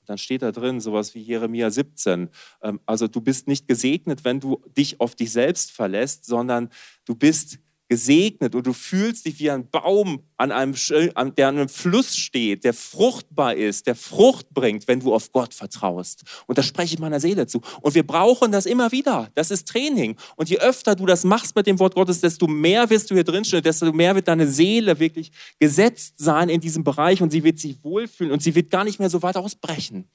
[0.07, 2.29] dann steht da drin sowas wie Jeremia 17.
[2.63, 6.69] Ähm, also du bist nicht gesegnet, wenn du dich auf dich selbst verlässt, sondern
[7.05, 11.67] du bist gesegnet und du fühlst dich wie ein Baum, an einem, der an einem
[11.67, 16.23] Fluss steht, der fruchtbar ist, der Frucht bringt, wenn du auf Gott vertraust.
[16.47, 17.61] Und das spreche ich meiner Seele zu.
[17.81, 19.29] Und wir brauchen das immer wieder.
[19.35, 20.15] Das ist Training.
[20.37, 23.25] Und je öfter du das machst mit dem Wort Gottes, desto mehr wirst du hier
[23.25, 27.59] drinstehen, desto mehr wird deine Seele wirklich gesetzt sein in diesem Bereich und sie wird
[27.59, 30.07] sich wohlfühlen und sie wird gar nicht mehr so weit ausbrechen.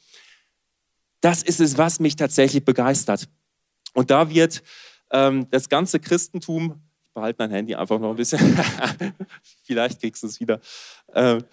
[1.20, 3.28] Das ist es, was mich tatsächlich begeistert.
[3.94, 4.62] Und da wird
[5.10, 6.80] ähm, das ganze Christentum
[7.14, 8.38] behalte mein Handy einfach noch ein bisschen.
[9.62, 10.60] Vielleicht kriegst du es wieder.
[11.14, 11.44] Ähm,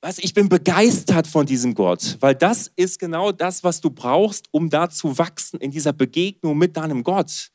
[0.00, 4.48] was, ich bin begeistert von diesem Gott, weil das ist genau das, was du brauchst,
[4.50, 7.50] um da zu wachsen in dieser Begegnung mit deinem Gott.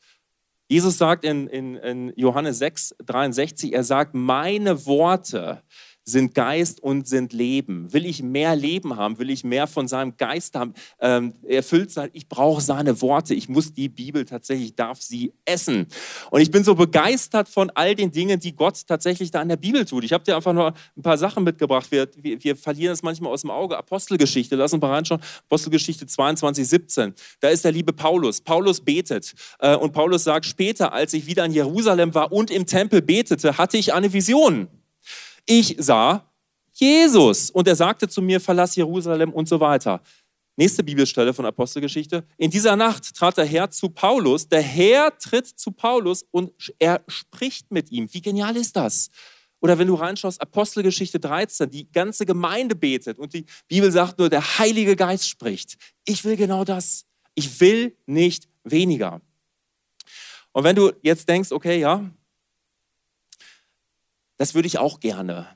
[0.70, 5.62] Jesus sagt in, in, in Johannes 6, 63, er sagt, meine Worte
[6.08, 7.92] sind Geist und sind Leben.
[7.92, 9.20] Will ich mehr Leben haben?
[9.20, 10.74] Will ich mehr von seinem Geist haben?
[11.02, 12.10] Ähm, erfüllt sein?
[12.14, 13.34] Ich brauche seine Worte.
[13.34, 15.88] Ich muss die Bibel tatsächlich, darf sie essen.
[16.32, 19.58] Und ich bin so begeistert von all den Dingen, die Gott tatsächlich da in der
[19.58, 20.06] Bibel tut.
[20.06, 21.92] Ich habe dir einfach nur ein paar Sachen mitgebracht.
[21.92, 23.78] Wir, wir, wir verlieren es manchmal aus dem Auge.
[23.78, 25.22] Apostelgeschichte, lass uns mal reinschauen.
[25.48, 27.14] Apostelgeschichte 22, 17.
[27.42, 28.40] Da ist der liebe Paulus.
[28.40, 29.34] Paulus betet.
[29.60, 33.58] Äh, und Paulus sagt, später, als ich wieder in Jerusalem war und im Tempel betete,
[33.58, 34.70] hatte ich eine Vision
[35.48, 36.32] ich sah
[36.74, 37.50] Jesus.
[37.50, 40.02] Und er sagte zu mir, verlass Jerusalem und so weiter.
[40.56, 42.24] Nächste Bibelstelle von Apostelgeschichte.
[42.38, 44.48] In dieser Nacht trat der Herr zu Paulus.
[44.48, 48.12] Der Herr tritt zu Paulus und er spricht mit ihm.
[48.12, 49.10] Wie genial ist das?
[49.60, 54.30] Oder wenn du reinschaust, Apostelgeschichte 13, die ganze Gemeinde betet und die Bibel sagt nur,
[54.30, 55.78] der Heilige Geist spricht.
[56.06, 57.06] Ich will genau das.
[57.34, 59.22] Ich will nicht weniger.
[60.52, 62.04] Und wenn du jetzt denkst, okay, ja,
[64.38, 65.48] das würde ich auch gerne.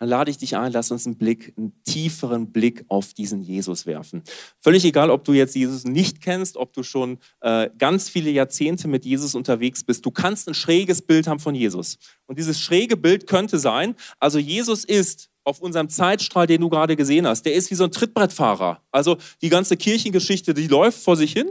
[0.00, 3.84] Dann lade ich dich ein, lass uns einen Blick, einen tieferen Blick auf diesen Jesus
[3.84, 4.22] werfen.
[4.58, 8.88] Völlig egal, ob du jetzt Jesus nicht kennst, ob du schon äh, ganz viele Jahrzehnte
[8.88, 10.06] mit Jesus unterwegs bist.
[10.06, 11.98] Du kannst ein schräges Bild haben von Jesus.
[12.24, 16.96] Und dieses schräge Bild könnte sein, also Jesus ist auf unserem Zeitstrahl, den du gerade
[16.96, 18.82] gesehen hast, der ist wie so ein Trittbrettfahrer.
[18.90, 21.50] Also die ganze Kirchengeschichte, die läuft vor sich hin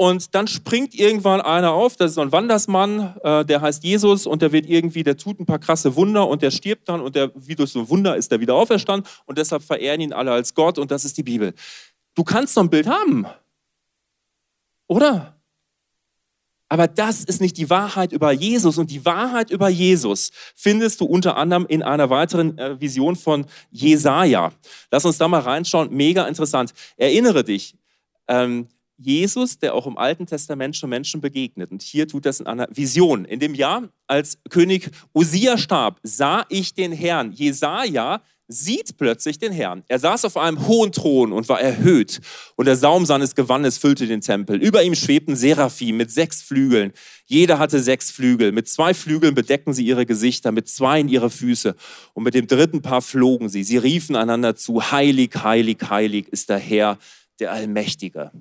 [0.00, 4.28] und dann springt irgendwann einer auf, das ist so ein Wandersmann, äh, der heißt Jesus
[4.28, 7.16] und der wird irgendwie, der tut ein paar krasse Wunder und der stirbt dann und
[7.16, 10.30] der, wie durch so ein Wunder ist er wieder auferstanden und deshalb verehren ihn alle
[10.30, 11.52] als Gott und das ist die Bibel.
[12.14, 13.26] Du kannst so ein Bild haben,
[14.86, 15.34] oder?
[16.68, 21.06] Aber das ist nicht die Wahrheit über Jesus und die Wahrheit über Jesus findest du
[21.06, 24.52] unter anderem in einer weiteren äh, Vision von Jesaja.
[24.92, 26.72] Lass uns da mal reinschauen, mega interessant.
[26.96, 27.74] Erinnere dich,
[28.28, 31.70] ähm, Jesus, der auch im Alten Testament schon Menschen begegnet.
[31.70, 33.24] Und hier tut das in einer Vision.
[33.24, 37.32] In dem Jahr, als König Usia starb, sah ich den Herrn.
[37.32, 39.84] Jesaja sieht plötzlich den Herrn.
[39.88, 42.20] Er saß auf einem hohen Thron und war erhöht.
[42.56, 44.60] Und der Saum seines Gewandes füllte den Tempel.
[44.60, 46.92] Über ihm schwebten Seraphim mit sechs Flügeln.
[47.26, 48.52] Jeder hatte sechs Flügel.
[48.52, 51.76] Mit zwei Flügeln bedeckten sie ihre Gesichter, mit zwei in ihre Füße.
[52.14, 53.62] Und mit dem dritten Paar flogen sie.
[53.62, 56.98] Sie riefen einander zu, heilig, heilig, heilig ist der Herr,
[57.38, 58.32] der Allmächtige.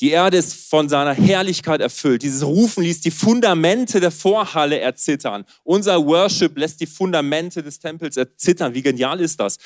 [0.00, 2.22] Die Erde ist von seiner Herrlichkeit erfüllt.
[2.22, 5.44] Dieses Rufen ließ die Fundamente der Vorhalle erzittern.
[5.62, 8.72] Unser Worship lässt die Fundamente des Tempels erzittern.
[8.72, 9.58] Wie genial ist das?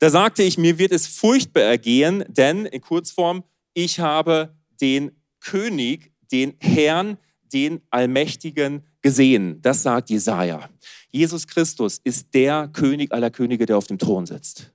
[0.00, 6.12] Da sagte ich, mir wird es furchtbar ergehen, denn in Kurzform, ich habe den König,
[6.32, 7.16] den Herrn,
[7.52, 9.62] den Allmächtigen gesehen.
[9.62, 10.68] Das sagt Jesaja.
[11.10, 14.72] Jesus Christus ist der König aller Könige, der auf dem Thron sitzt.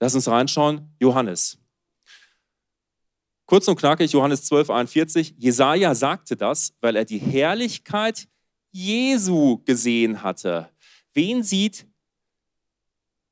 [0.00, 0.94] Lass uns reinschauen.
[1.00, 1.57] Johannes.
[3.48, 5.34] Kurz und knackig, Johannes 12, 41.
[5.38, 8.28] Jesaja sagte das, weil er die Herrlichkeit
[8.72, 10.68] Jesu gesehen hatte.
[11.14, 11.86] Wen sieht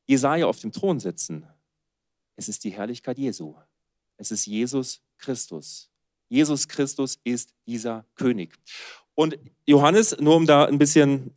[0.07, 1.47] Jesaja auf dem Thron sitzen?
[2.35, 3.57] Es ist die Herrlichkeit Jesu.
[4.17, 5.91] Es ist Jesus Christus.
[6.31, 8.55] Jesus Christus ist dieser König.
[9.15, 11.35] Und Johannes, nur um da ein bisschen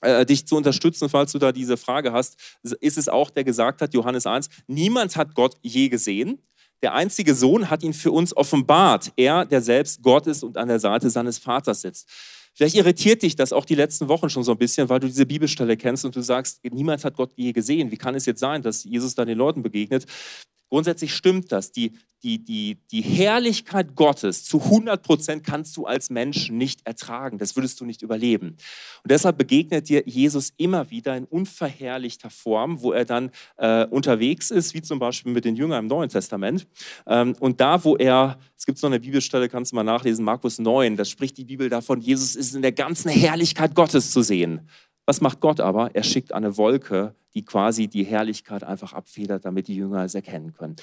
[0.00, 3.82] äh, dich zu unterstützen, falls du da diese Frage hast, ist es auch, der gesagt
[3.82, 6.40] hat, Johannes 1, niemand hat Gott je gesehen.
[6.82, 9.12] Der einzige Sohn hat ihn für uns offenbart.
[9.16, 12.08] Er, der selbst Gott ist und an der Seite seines Vaters sitzt.
[12.54, 15.24] Vielleicht irritiert dich das auch die letzten Wochen schon so ein bisschen, weil du diese
[15.24, 17.90] Bibelstelle kennst und du sagst, niemand hat Gott je gesehen.
[17.90, 20.06] Wie kann es jetzt sein, dass Jesus da den Leuten begegnet?
[20.72, 21.70] Grundsätzlich stimmt das.
[21.70, 27.36] Die, die, die, die Herrlichkeit Gottes zu 100 Prozent kannst du als Mensch nicht ertragen.
[27.36, 28.56] Das würdest du nicht überleben.
[29.02, 34.50] Und deshalb begegnet dir Jesus immer wieder in unverherrlichter Form, wo er dann äh, unterwegs
[34.50, 36.66] ist, wie zum Beispiel mit den Jüngern im Neuen Testament.
[37.06, 40.58] Ähm, und da, wo er, es gibt so eine Bibelstelle, kannst du mal nachlesen, Markus
[40.58, 44.66] 9, da spricht die Bibel davon, Jesus ist in der ganzen Herrlichkeit Gottes zu sehen.
[45.06, 45.94] Was macht Gott aber?
[45.94, 50.52] Er schickt eine Wolke, die quasi die Herrlichkeit einfach abfedert, damit die Jünger es erkennen
[50.52, 50.76] können.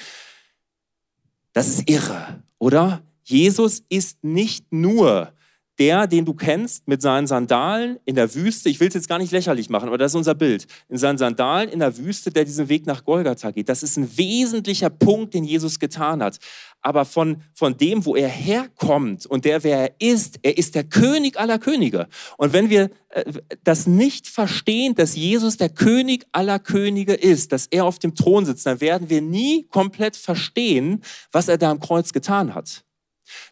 [1.53, 3.01] Das ist irre, oder?
[3.23, 5.34] Jesus ist nicht nur
[5.79, 9.17] der, den du kennst, mit seinen Sandalen in der Wüste, ich will es jetzt gar
[9.17, 12.43] nicht lächerlich machen, aber das ist unser Bild, in seinen Sandalen in der Wüste, der
[12.43, 13.69] diesen Weg nach Golgatha geht.
[13.69, 16.37] Das ist ein wesentlicher Punkt, den Jesus getan hat.
[16.81, 20.83] Aber von, von dem, wo er herkommt und der, wer er ist, er ist der
[20.83, 22.07] König aller Könige.
[22.37, 23.23] Und wenn wir äh,
[23.63, 28.45] das nicht verstehen, dass Jesus der König aller Könige ist, dass er auf dem Thron
[28.45, 32.83] sitzt, dann werden wir nie komplett verstehen, was er da am Kreuz getan hat.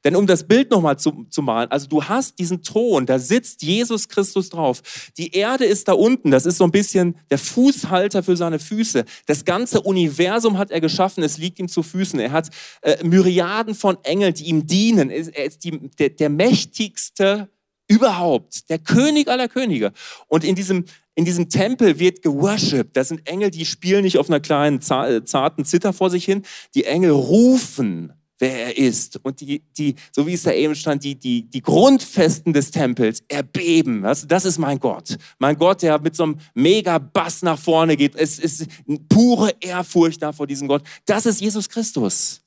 [0.04, 3.64] Denn um das Bild nochmal zu, zu malen, also du hast diesen Thron, da sitzt
[3.64, 4.82] Jesus Christus drauf.
[5.18, 9.06] Die Erde ist da unten, das ist so ein bisschen der Fußhalter für seine Füße.
[9.26, 12.20] Das ganze Universum hat er geschaffen, es liegt ihm zu Füßen.
[12.20, 12.50] Er hat
[12.82, 15.10] äh, Myriaden von Engeln, die ihm dienen.
[15.10, 17.50] Er ist die, der, der mächtigste
[17.88, 19.94] überhaupt, der König aller Könige.
[20.28, 20.86] Und in diesem,
[21.16, 22.96] in diesem Tempel wird geworshipped.
[22.96, 26.44] Das sind Engel, die spielen nicht auf einer kleinen, zarten Zither vor sich hin.
[26.76, 29.20] Die Engel rufen wer er ist.
[29.24, 33.24] Und die, die, so wie es da eben stand, die, die, die Grundfesten des Tempels
[33.28, 34.04] erbeben.
[34.04, 35.18] Das, das ist mein Gott.
[35.40, 38.16] Mein Gott, der mit so einem Mega-Bass nach vorne geht.
[38.16, 38.66] Es ist
[39.10, 40.84] pure Ehrfurcht da vor diesem Gott.
[41.06, 42.42] Das ist Jesus Christus.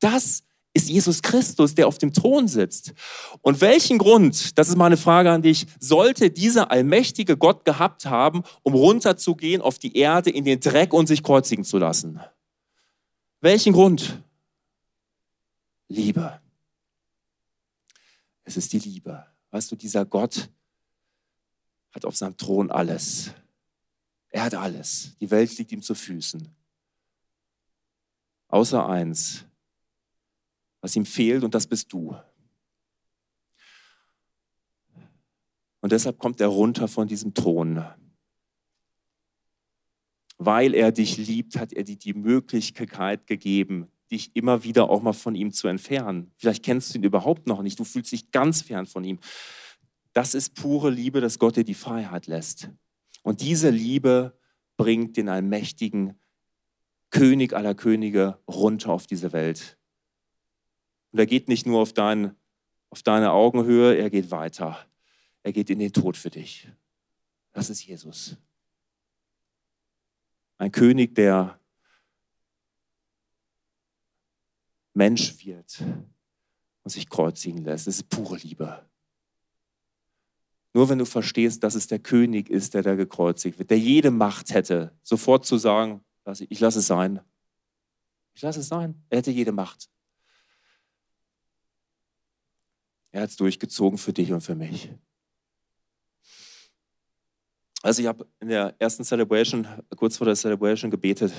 [0.00, 0.42] Das
[0.76, 2.92] ist Jesus Christus, der auf dem Thron sitzt.
[3.40, 8.42] Und welchen Grund, das ist meine Frage an dich, sollte dieser allmächtige Gott gehabt haben,
[8.62, 12.20] um runterzugehen auf die Erde in den Dreck und sich kreuzigen zu lassen?
[13.40, 14.22] Welchen Grund?
[15.88, 16.40] Liebe.
[18.44, 19.26] Es ist die Liebe.
[19.50, 20.50] Weißt du, dieser Gott
[21.92, 23.32] hat auf seinem Thron alles.
[24.28, 25.16] Er hat alles.
[25.18, 26.54] Die Welt liegt ihm zu Füßen.
[28.48, 29.44] Außer eins,
[30.80, 32.16] was ihm fehlt, und das bist du.
[35.80, 37.84] Und deshalb kommt er runter von diesem Thron.
[40.38, 45.12] Weil er dich liebt, hat er dir die Möglichkeit gegeben, dich immer wieder auch mal
[45.12, 46.32] von ihm zu entfernen.
[46.36, 49.18] Vielleicht kennst du ihn überhaupt noch nicht, du fühlst dich ganz fern von ihm.
[50.12, 52.70] Das ist pure Liebe, dass Gott dir die Freiheit lässt.
[53.22, 54.38] Und diese Liebe
[54.76, 56.18] bringt den allmächtigen
[57.10, 59.78] König aller Könige runter auf diese Welt.
[61.12, 62.34] Und er geht nicht nur auf, dein,
[62.90, 64.78] auf deine Augenhöhe, er geht weiter.
[65.42, 66.68] Er geht in den Tod für dich.
[67.52, 68.36] Das ist Jesus.
[70.58, 71.60] Ein König, der
[74.96, 75.84] Mensch wird
[76.82, 77.86] und sich kreuzigen lässt.
[77.86, 78.88] Das ist pure Liebe.
[80.72, 84.10] Nur wenn du verstehst, dass es der König ist, der da gekreuzigt wird, der jede
[84.10, 86.02] Macht hätte, sofort zu sagen,
[86.48, 87.20] ich lasse es sein.
[88.34, 89.02] Ich lasse es sein.
[89.10, 89.88] Er hätte jede Macht.
[93.12, 94.90] Er hat es durchgezogen für dich und für mich.
[97.82, 101.32] Also ich habe in der ersten Celebration, kurz vor der Celebration gebetet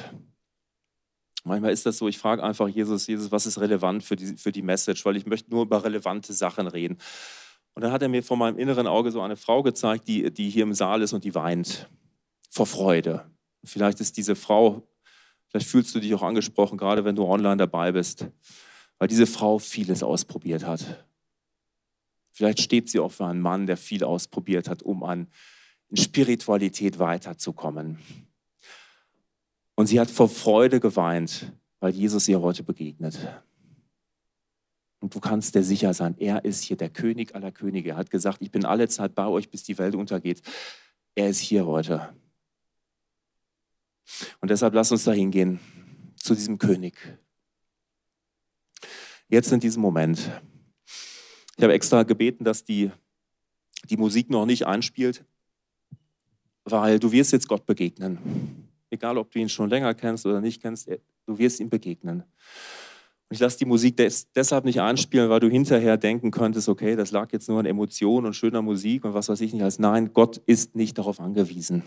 [1.48, 4.52] Manchmal ist das so, ich frage einfach Jesus, Jesus, was ist relevant für die, für
[4.52, 6.98] die Message, weil ich möchte nur über relevante Sachen reden.
[7.74, 10.50] Und dann hat er mir vor meinem inneren Auge so eine Frau gezeigt, die, die
[10.50, 11.90] hier im Saal ist und die weint
[12.50, 13.30] vor Freude.
[13.64, 14.88] Vielleicht ist diese Frau,
[15.50, 18.28] vielleicht fühlst du dich auch angesprochen, gerade wenn du online dabei bist,
[18.98, 21.06] weil diese Frau vieles ausprobiert hat.
[22.32, 25.28] Vielleicht steht sie auch für einen Mann, der viel ausprobiert hat, um an
[25.90, 28.00] in Spiritualität weiterzukommen.
[29.78, 33.20] Und sie hat vor Freude geweint, weil Jesus ihr heute begegnet.
[35.00, 37.92] Und du kannst dir sicher sein, er ist hier der König aller Könige.
[37.92, 40.42] Er hat gesagt, ich bin alle Zeit bei euch, bis die Welt untergeht.
[41.14, 42.12] Er ist hier heute.
[44.42, 45.60] Und deshalb lass uns da hingehen
[46.16, 46.98] zu diesem König.
[49.30, 50.32] Jetzt in diesem Moment.
[51.56, 52.90] Ich habe extra gebeten, dass die,
[53.92, 55.24] die Musik noch nicht einspielt,
[56.64, 60.62] weil du wirst jetzt Gott begegnen egal ob du ihn schon länger kennst oder nicht
[60.62, 60.90] kennst,
[61.26, 62.24] du wirst ihm begegnen.
[63.30, 66.96] Und ich lasse die Musik des, deshalb nicht anspielen, weil du hinterher denken könntest, okay,
[66.96, 69.64] das lag jetzt nur an Emotionen und schöner Musik und was weiß ich nicht.
[69.64, 71.84] Als nein, Gott ist nicht darauf angewiesen.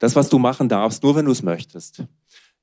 [0.00, 2.02] Das, was du machen darfst, nur wenn du es möchtest,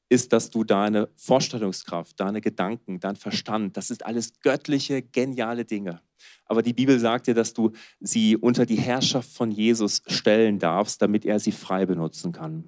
[0.09, 6.01] ist, dass du deine Vorstellungskraft, deine Gedanken, dein Verstand, das ist alles göttliche, geniale Dinge.
[6.45, 11.01] Aber die Bibel sagt dir, dass du sie unter die Herrschaft von Jesus stellen darfst,
[11.01, 12.67] damit er sie frei benutzen kann.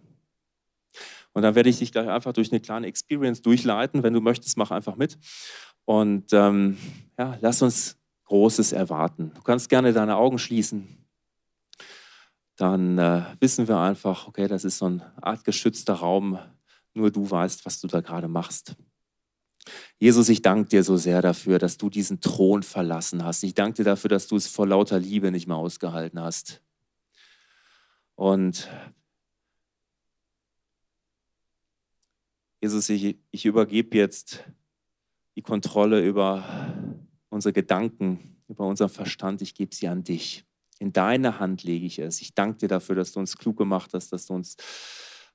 [1.33, 4.03] Und dann werde ich dich gleich einfach durch eine kleine Experience durchleiten.
[4.03, 5.17] Wenn du möchtest, mach einfach mit.
[5.85, 6.77] Und ähm,
[7.17, 9.31] ja, lass uns Großes erwarten.
[9.35, 11.05] Du kannst gerne deine Augen schließen.
[12.55, 16.37] Dann äh, wissen wir einfach, okay, das ist so eine Art geschützter Raum.
[16.93, 18.75] Nur du weißt, was du da gerade machst.
[19.99, 23.43] Jesus, ich danke dir so sehr dafür, dass du diesen Thron verlassen hast.
[23.43, 26.61] Ich danke dir dafür, dass du es vor lauter Liebe nicht mehr ausgehalten hast.
[28.15, 28.69] Und
[32.61, 34.43] Jesus, ich, ich übergebe jetzt
[35.35, 36.73] die Kontrolle über
[37.29, 39.41] unsere Gedanken, über unseren Verstand.
[39.41, 40.45] Ich gebe sie an dich.
[40.77, 42.21] In deine Hand lege ich es.
[42.21, 44.57] Ich danke dir dafür, dass du uns klug gemacht hast, dass du uns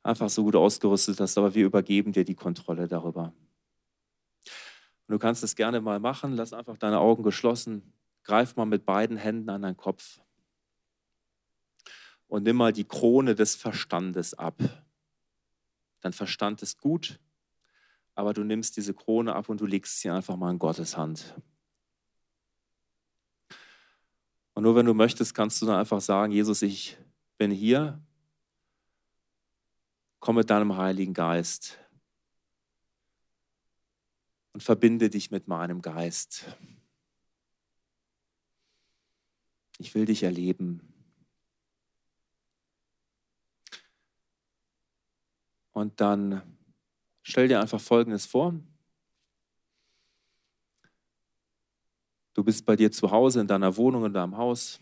[0.07, 3.33] einfach so gut ausgerüstet hast, aber wir übergeben dir die Kontrolle darüber.
[5.09, 7.93] Und du kannst es gerne mal machen, lass einfach deine Augen geschlossen,
[8.25, 10.21] greif mal mit beiden Händen an deinen Kopf
[12.29, 14.57] und nimm mal die Krone des Verstandes ab.
[16.01, 17.21] Dein Verstand ist gut,
[18.15, 21.35] aber du nimmst diese Krone ab und du legst sie einfach mal in Gottes Hand.
[24.55, 26.97] Und nur wenn du möchtest, kannst du dann einfach sagen, Jesus, ich
[27.37, 28.01] bin hier,
[30.21, 31.79] komm mit deinem Heiligen Geist
[34.53, 36.47] und verbinde dich mit meinem Geist.
[39.79, 40.81] Ich will dich erleben.
[45.73, 46.41] Und dann
[47.23, 48.55] stell dir einfach Folgendes vor.
[52.33, 54.81] Du bist bei dir zu Hause, in deiner Wohnung, in deinem Haus.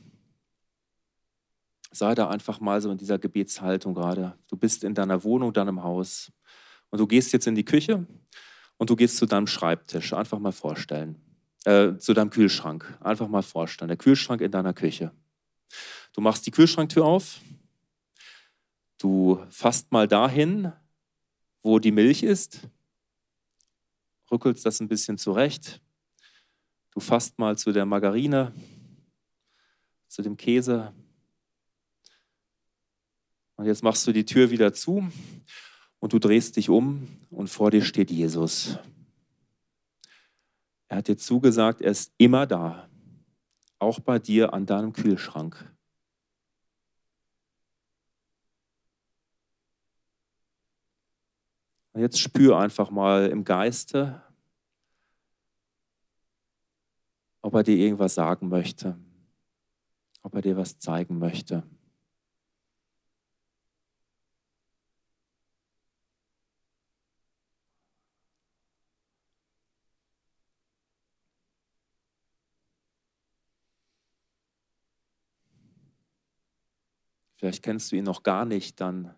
[1.95, 4.37] Sei da einfach mal so in dieser Gebetshaltung gerade.
[4.49, 6.33] Du bist in deiner Wohnung, deinem Haus.
[6.91, 8.05] Und du gehst jetzt in die Küche
[8.79, 10.13] und du gehst zu deinem Schreibtisch.
[10.13, 11.21] Einfach mal vorstellen.
[11.65, 12.99] Äh, zu deinem Kühlschrank.
[13.01, 13.89] Einfach mal vorstellen.
[13.89, 15.13] Der Kühlschrank in deiner Küche.
[16.13, 17.39] Du machst die Kühlschranktür auf.
[18.99, 20.73] Du fasst mal dahin,
[21.63, 22.69] wo die Milch ist.
[24.33, 25.81] Rückelst das ein bisschen zurecht.
[26.91, 28.53] Du fasst mal zu der Margarine,
[30.09, 30.93] zu dem Käse.
[33.57, 35.09] Und jetzt machst du die Tür wieder zu
[36.01, 38.79] und du drehst dich um und vor dir steht Jesus.
[40.89, 42.89] Er hat dir zugesagt, er ist immer da,
[43.79, 45.73] auch bei dir an deinem Kühlschrank.
[51.93, 54.21] Und jetzt spür einfach mal im Geiste,
[57.41, 58.99] ob er dir irgendwas sagen möchte,
[60.23, 61.63] ob er dir was zeigen möchte.
[77.45, 79.15] Vielleicht kennst du ihn noch gar nicht, dann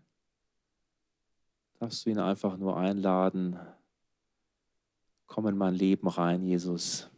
[1.79, 3.57] darfst du ihn einfach nur einladen.
[5.29, 7.09] Komm in mein Leben rein, Jesus.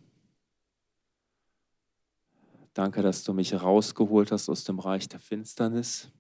[2.74, 6.10] Danke, dass du mich rausgeholt hast aus dem Reich der Finsternis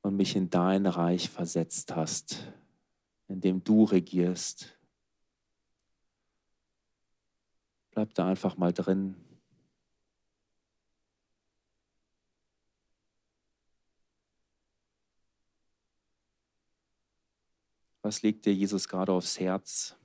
[0.00, 2.52] und mich in dein Reich versetzt hast,
[3.28, 4.76] in dem du regierst.
[7.92, 9.14] Bleib da einfach mal drin.
[18.02, 19.96] Was legt dir Jesus gerade aufs Herz?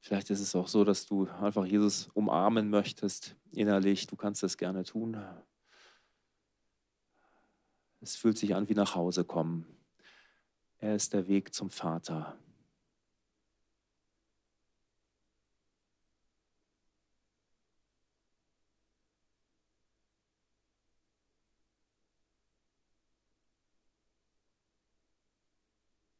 [0.00, 4.06] Vielleicht ist es auch so, dass du einfach Jesus umarmen möchtest innerlich.
[4.06, 5.16] Du kannst das gerne tun.
[8.00, 9.66] Es fühlt sich an wie nach Hause kommen.
[10.78, 12.38] Er ist der Weg zum Vater.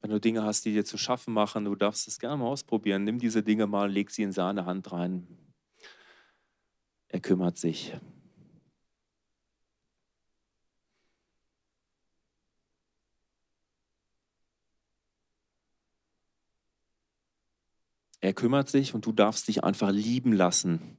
[0.06, 3.02] Wenn du Dinge hast, die dir zu schaffen machen, du darfst es gerne mal ausprobieren.
[3.02, 5.26] Nimm diese Dinge mal, leg sie in seine Hand rein.
[7.08, 7.92] Er kümmert sich.
[18.20, 20.98] Er kümmert sich und du darfst dich einfach lieben lassen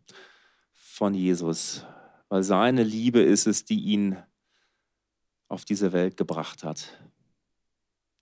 [0.73, 1.85] von Jesus,
[2.27, 4.21] weil seine Liebe ist es, die ihn
[5.47, 7.01] auf diese Welt gebracht hat.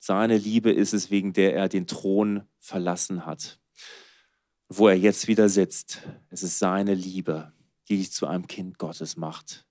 [0.08, 3.60] Seine Liebe ist es, wegen der er den Thron verlassen hat,
[4.70, 6.04] wo er jetzt wieder sitzt.
[6.30, 7.54] Es ist seine Liebe,
[7.90, 9.66] die dich zu einem Kind Gottes macht.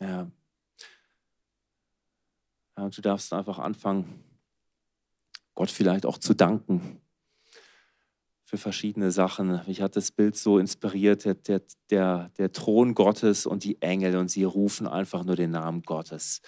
[0.00, 0.30] Ja.
[2.78, 2.88] ja.
[2.88, 4.24] Du darfst einfach anfangen,
[5.54, 7.02] Gott vielleicht auch zu danken
[8.48, 9.60] für verschiedene Sachen.
[9.66, 14.30] Mich hat das Bild so inspiriert, der, der, der, Thron Gottes und die Engel und
[14.30, 16.40] sie rufen einfach nur den Namen Gottes.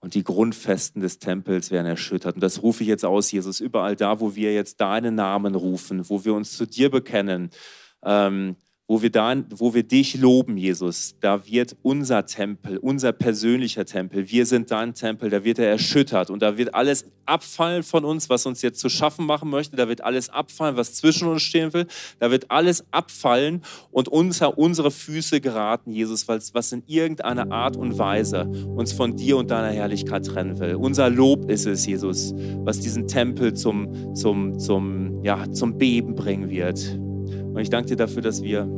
[0.00, 2.36] Und die Grundfesten des Tempels werden erschüttert.
[2.36, 6.08] Und das rufe ich jetzt aus, Jesus, überall da, wo wir jetzt deinen Namen rufen,
[6.08, 7.50] wo wir uns zu dir bekennen,
[8.02, 8.56] ähm,
[8.86, 14.30] wo wir, da, wo wir dich loben, Jesus, da wird unser Tempel, unser persönlicher Tempel,
[14.30, 18.28] wir sind dein Tempel, da wird er erschüttert und da wird alles abfallen von uns,
[18.28, 21.72] was uns jetzt zu schaffen machen möchte, da wird alles abfallen, was zwischen uns stehen
[21.72, 21.86] will,
[22.18, 27.96] da wird alles abfallen und unter unsere Füße geraten, Jesus, was in irgendeiner Art und
[27.96, 30.74] Weise uns von dir und deiner Herrlichkeit trennen will.
[30.74, 36.50] Unser Lob ist es, Jesus, was diesen Tempel zum, zum, zum, ja, zum Beben bringen
[36.50, 36.98] wird.
[37.52, 38.68] Und ich danke dir dafür, dass wir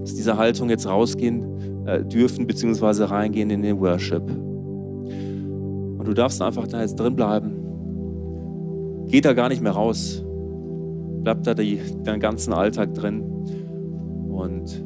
[0.00, 4.22] aus dieser Haltung jetzt rausgehen äh, dürfen, beziehungsweise reingehen in den Worship.
[4.22, 7.52] Und du darfst einfach da jetzt drin bleiben.
[9.08, 10.24] Geht da gar nicht mehr raus.
[11.22, 13.22] Bleib da die, deinen ganzen Alltag drin
[14.28, 14.84] und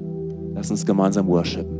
[0.54, 1.79] lass uns gemeinsam worshipen.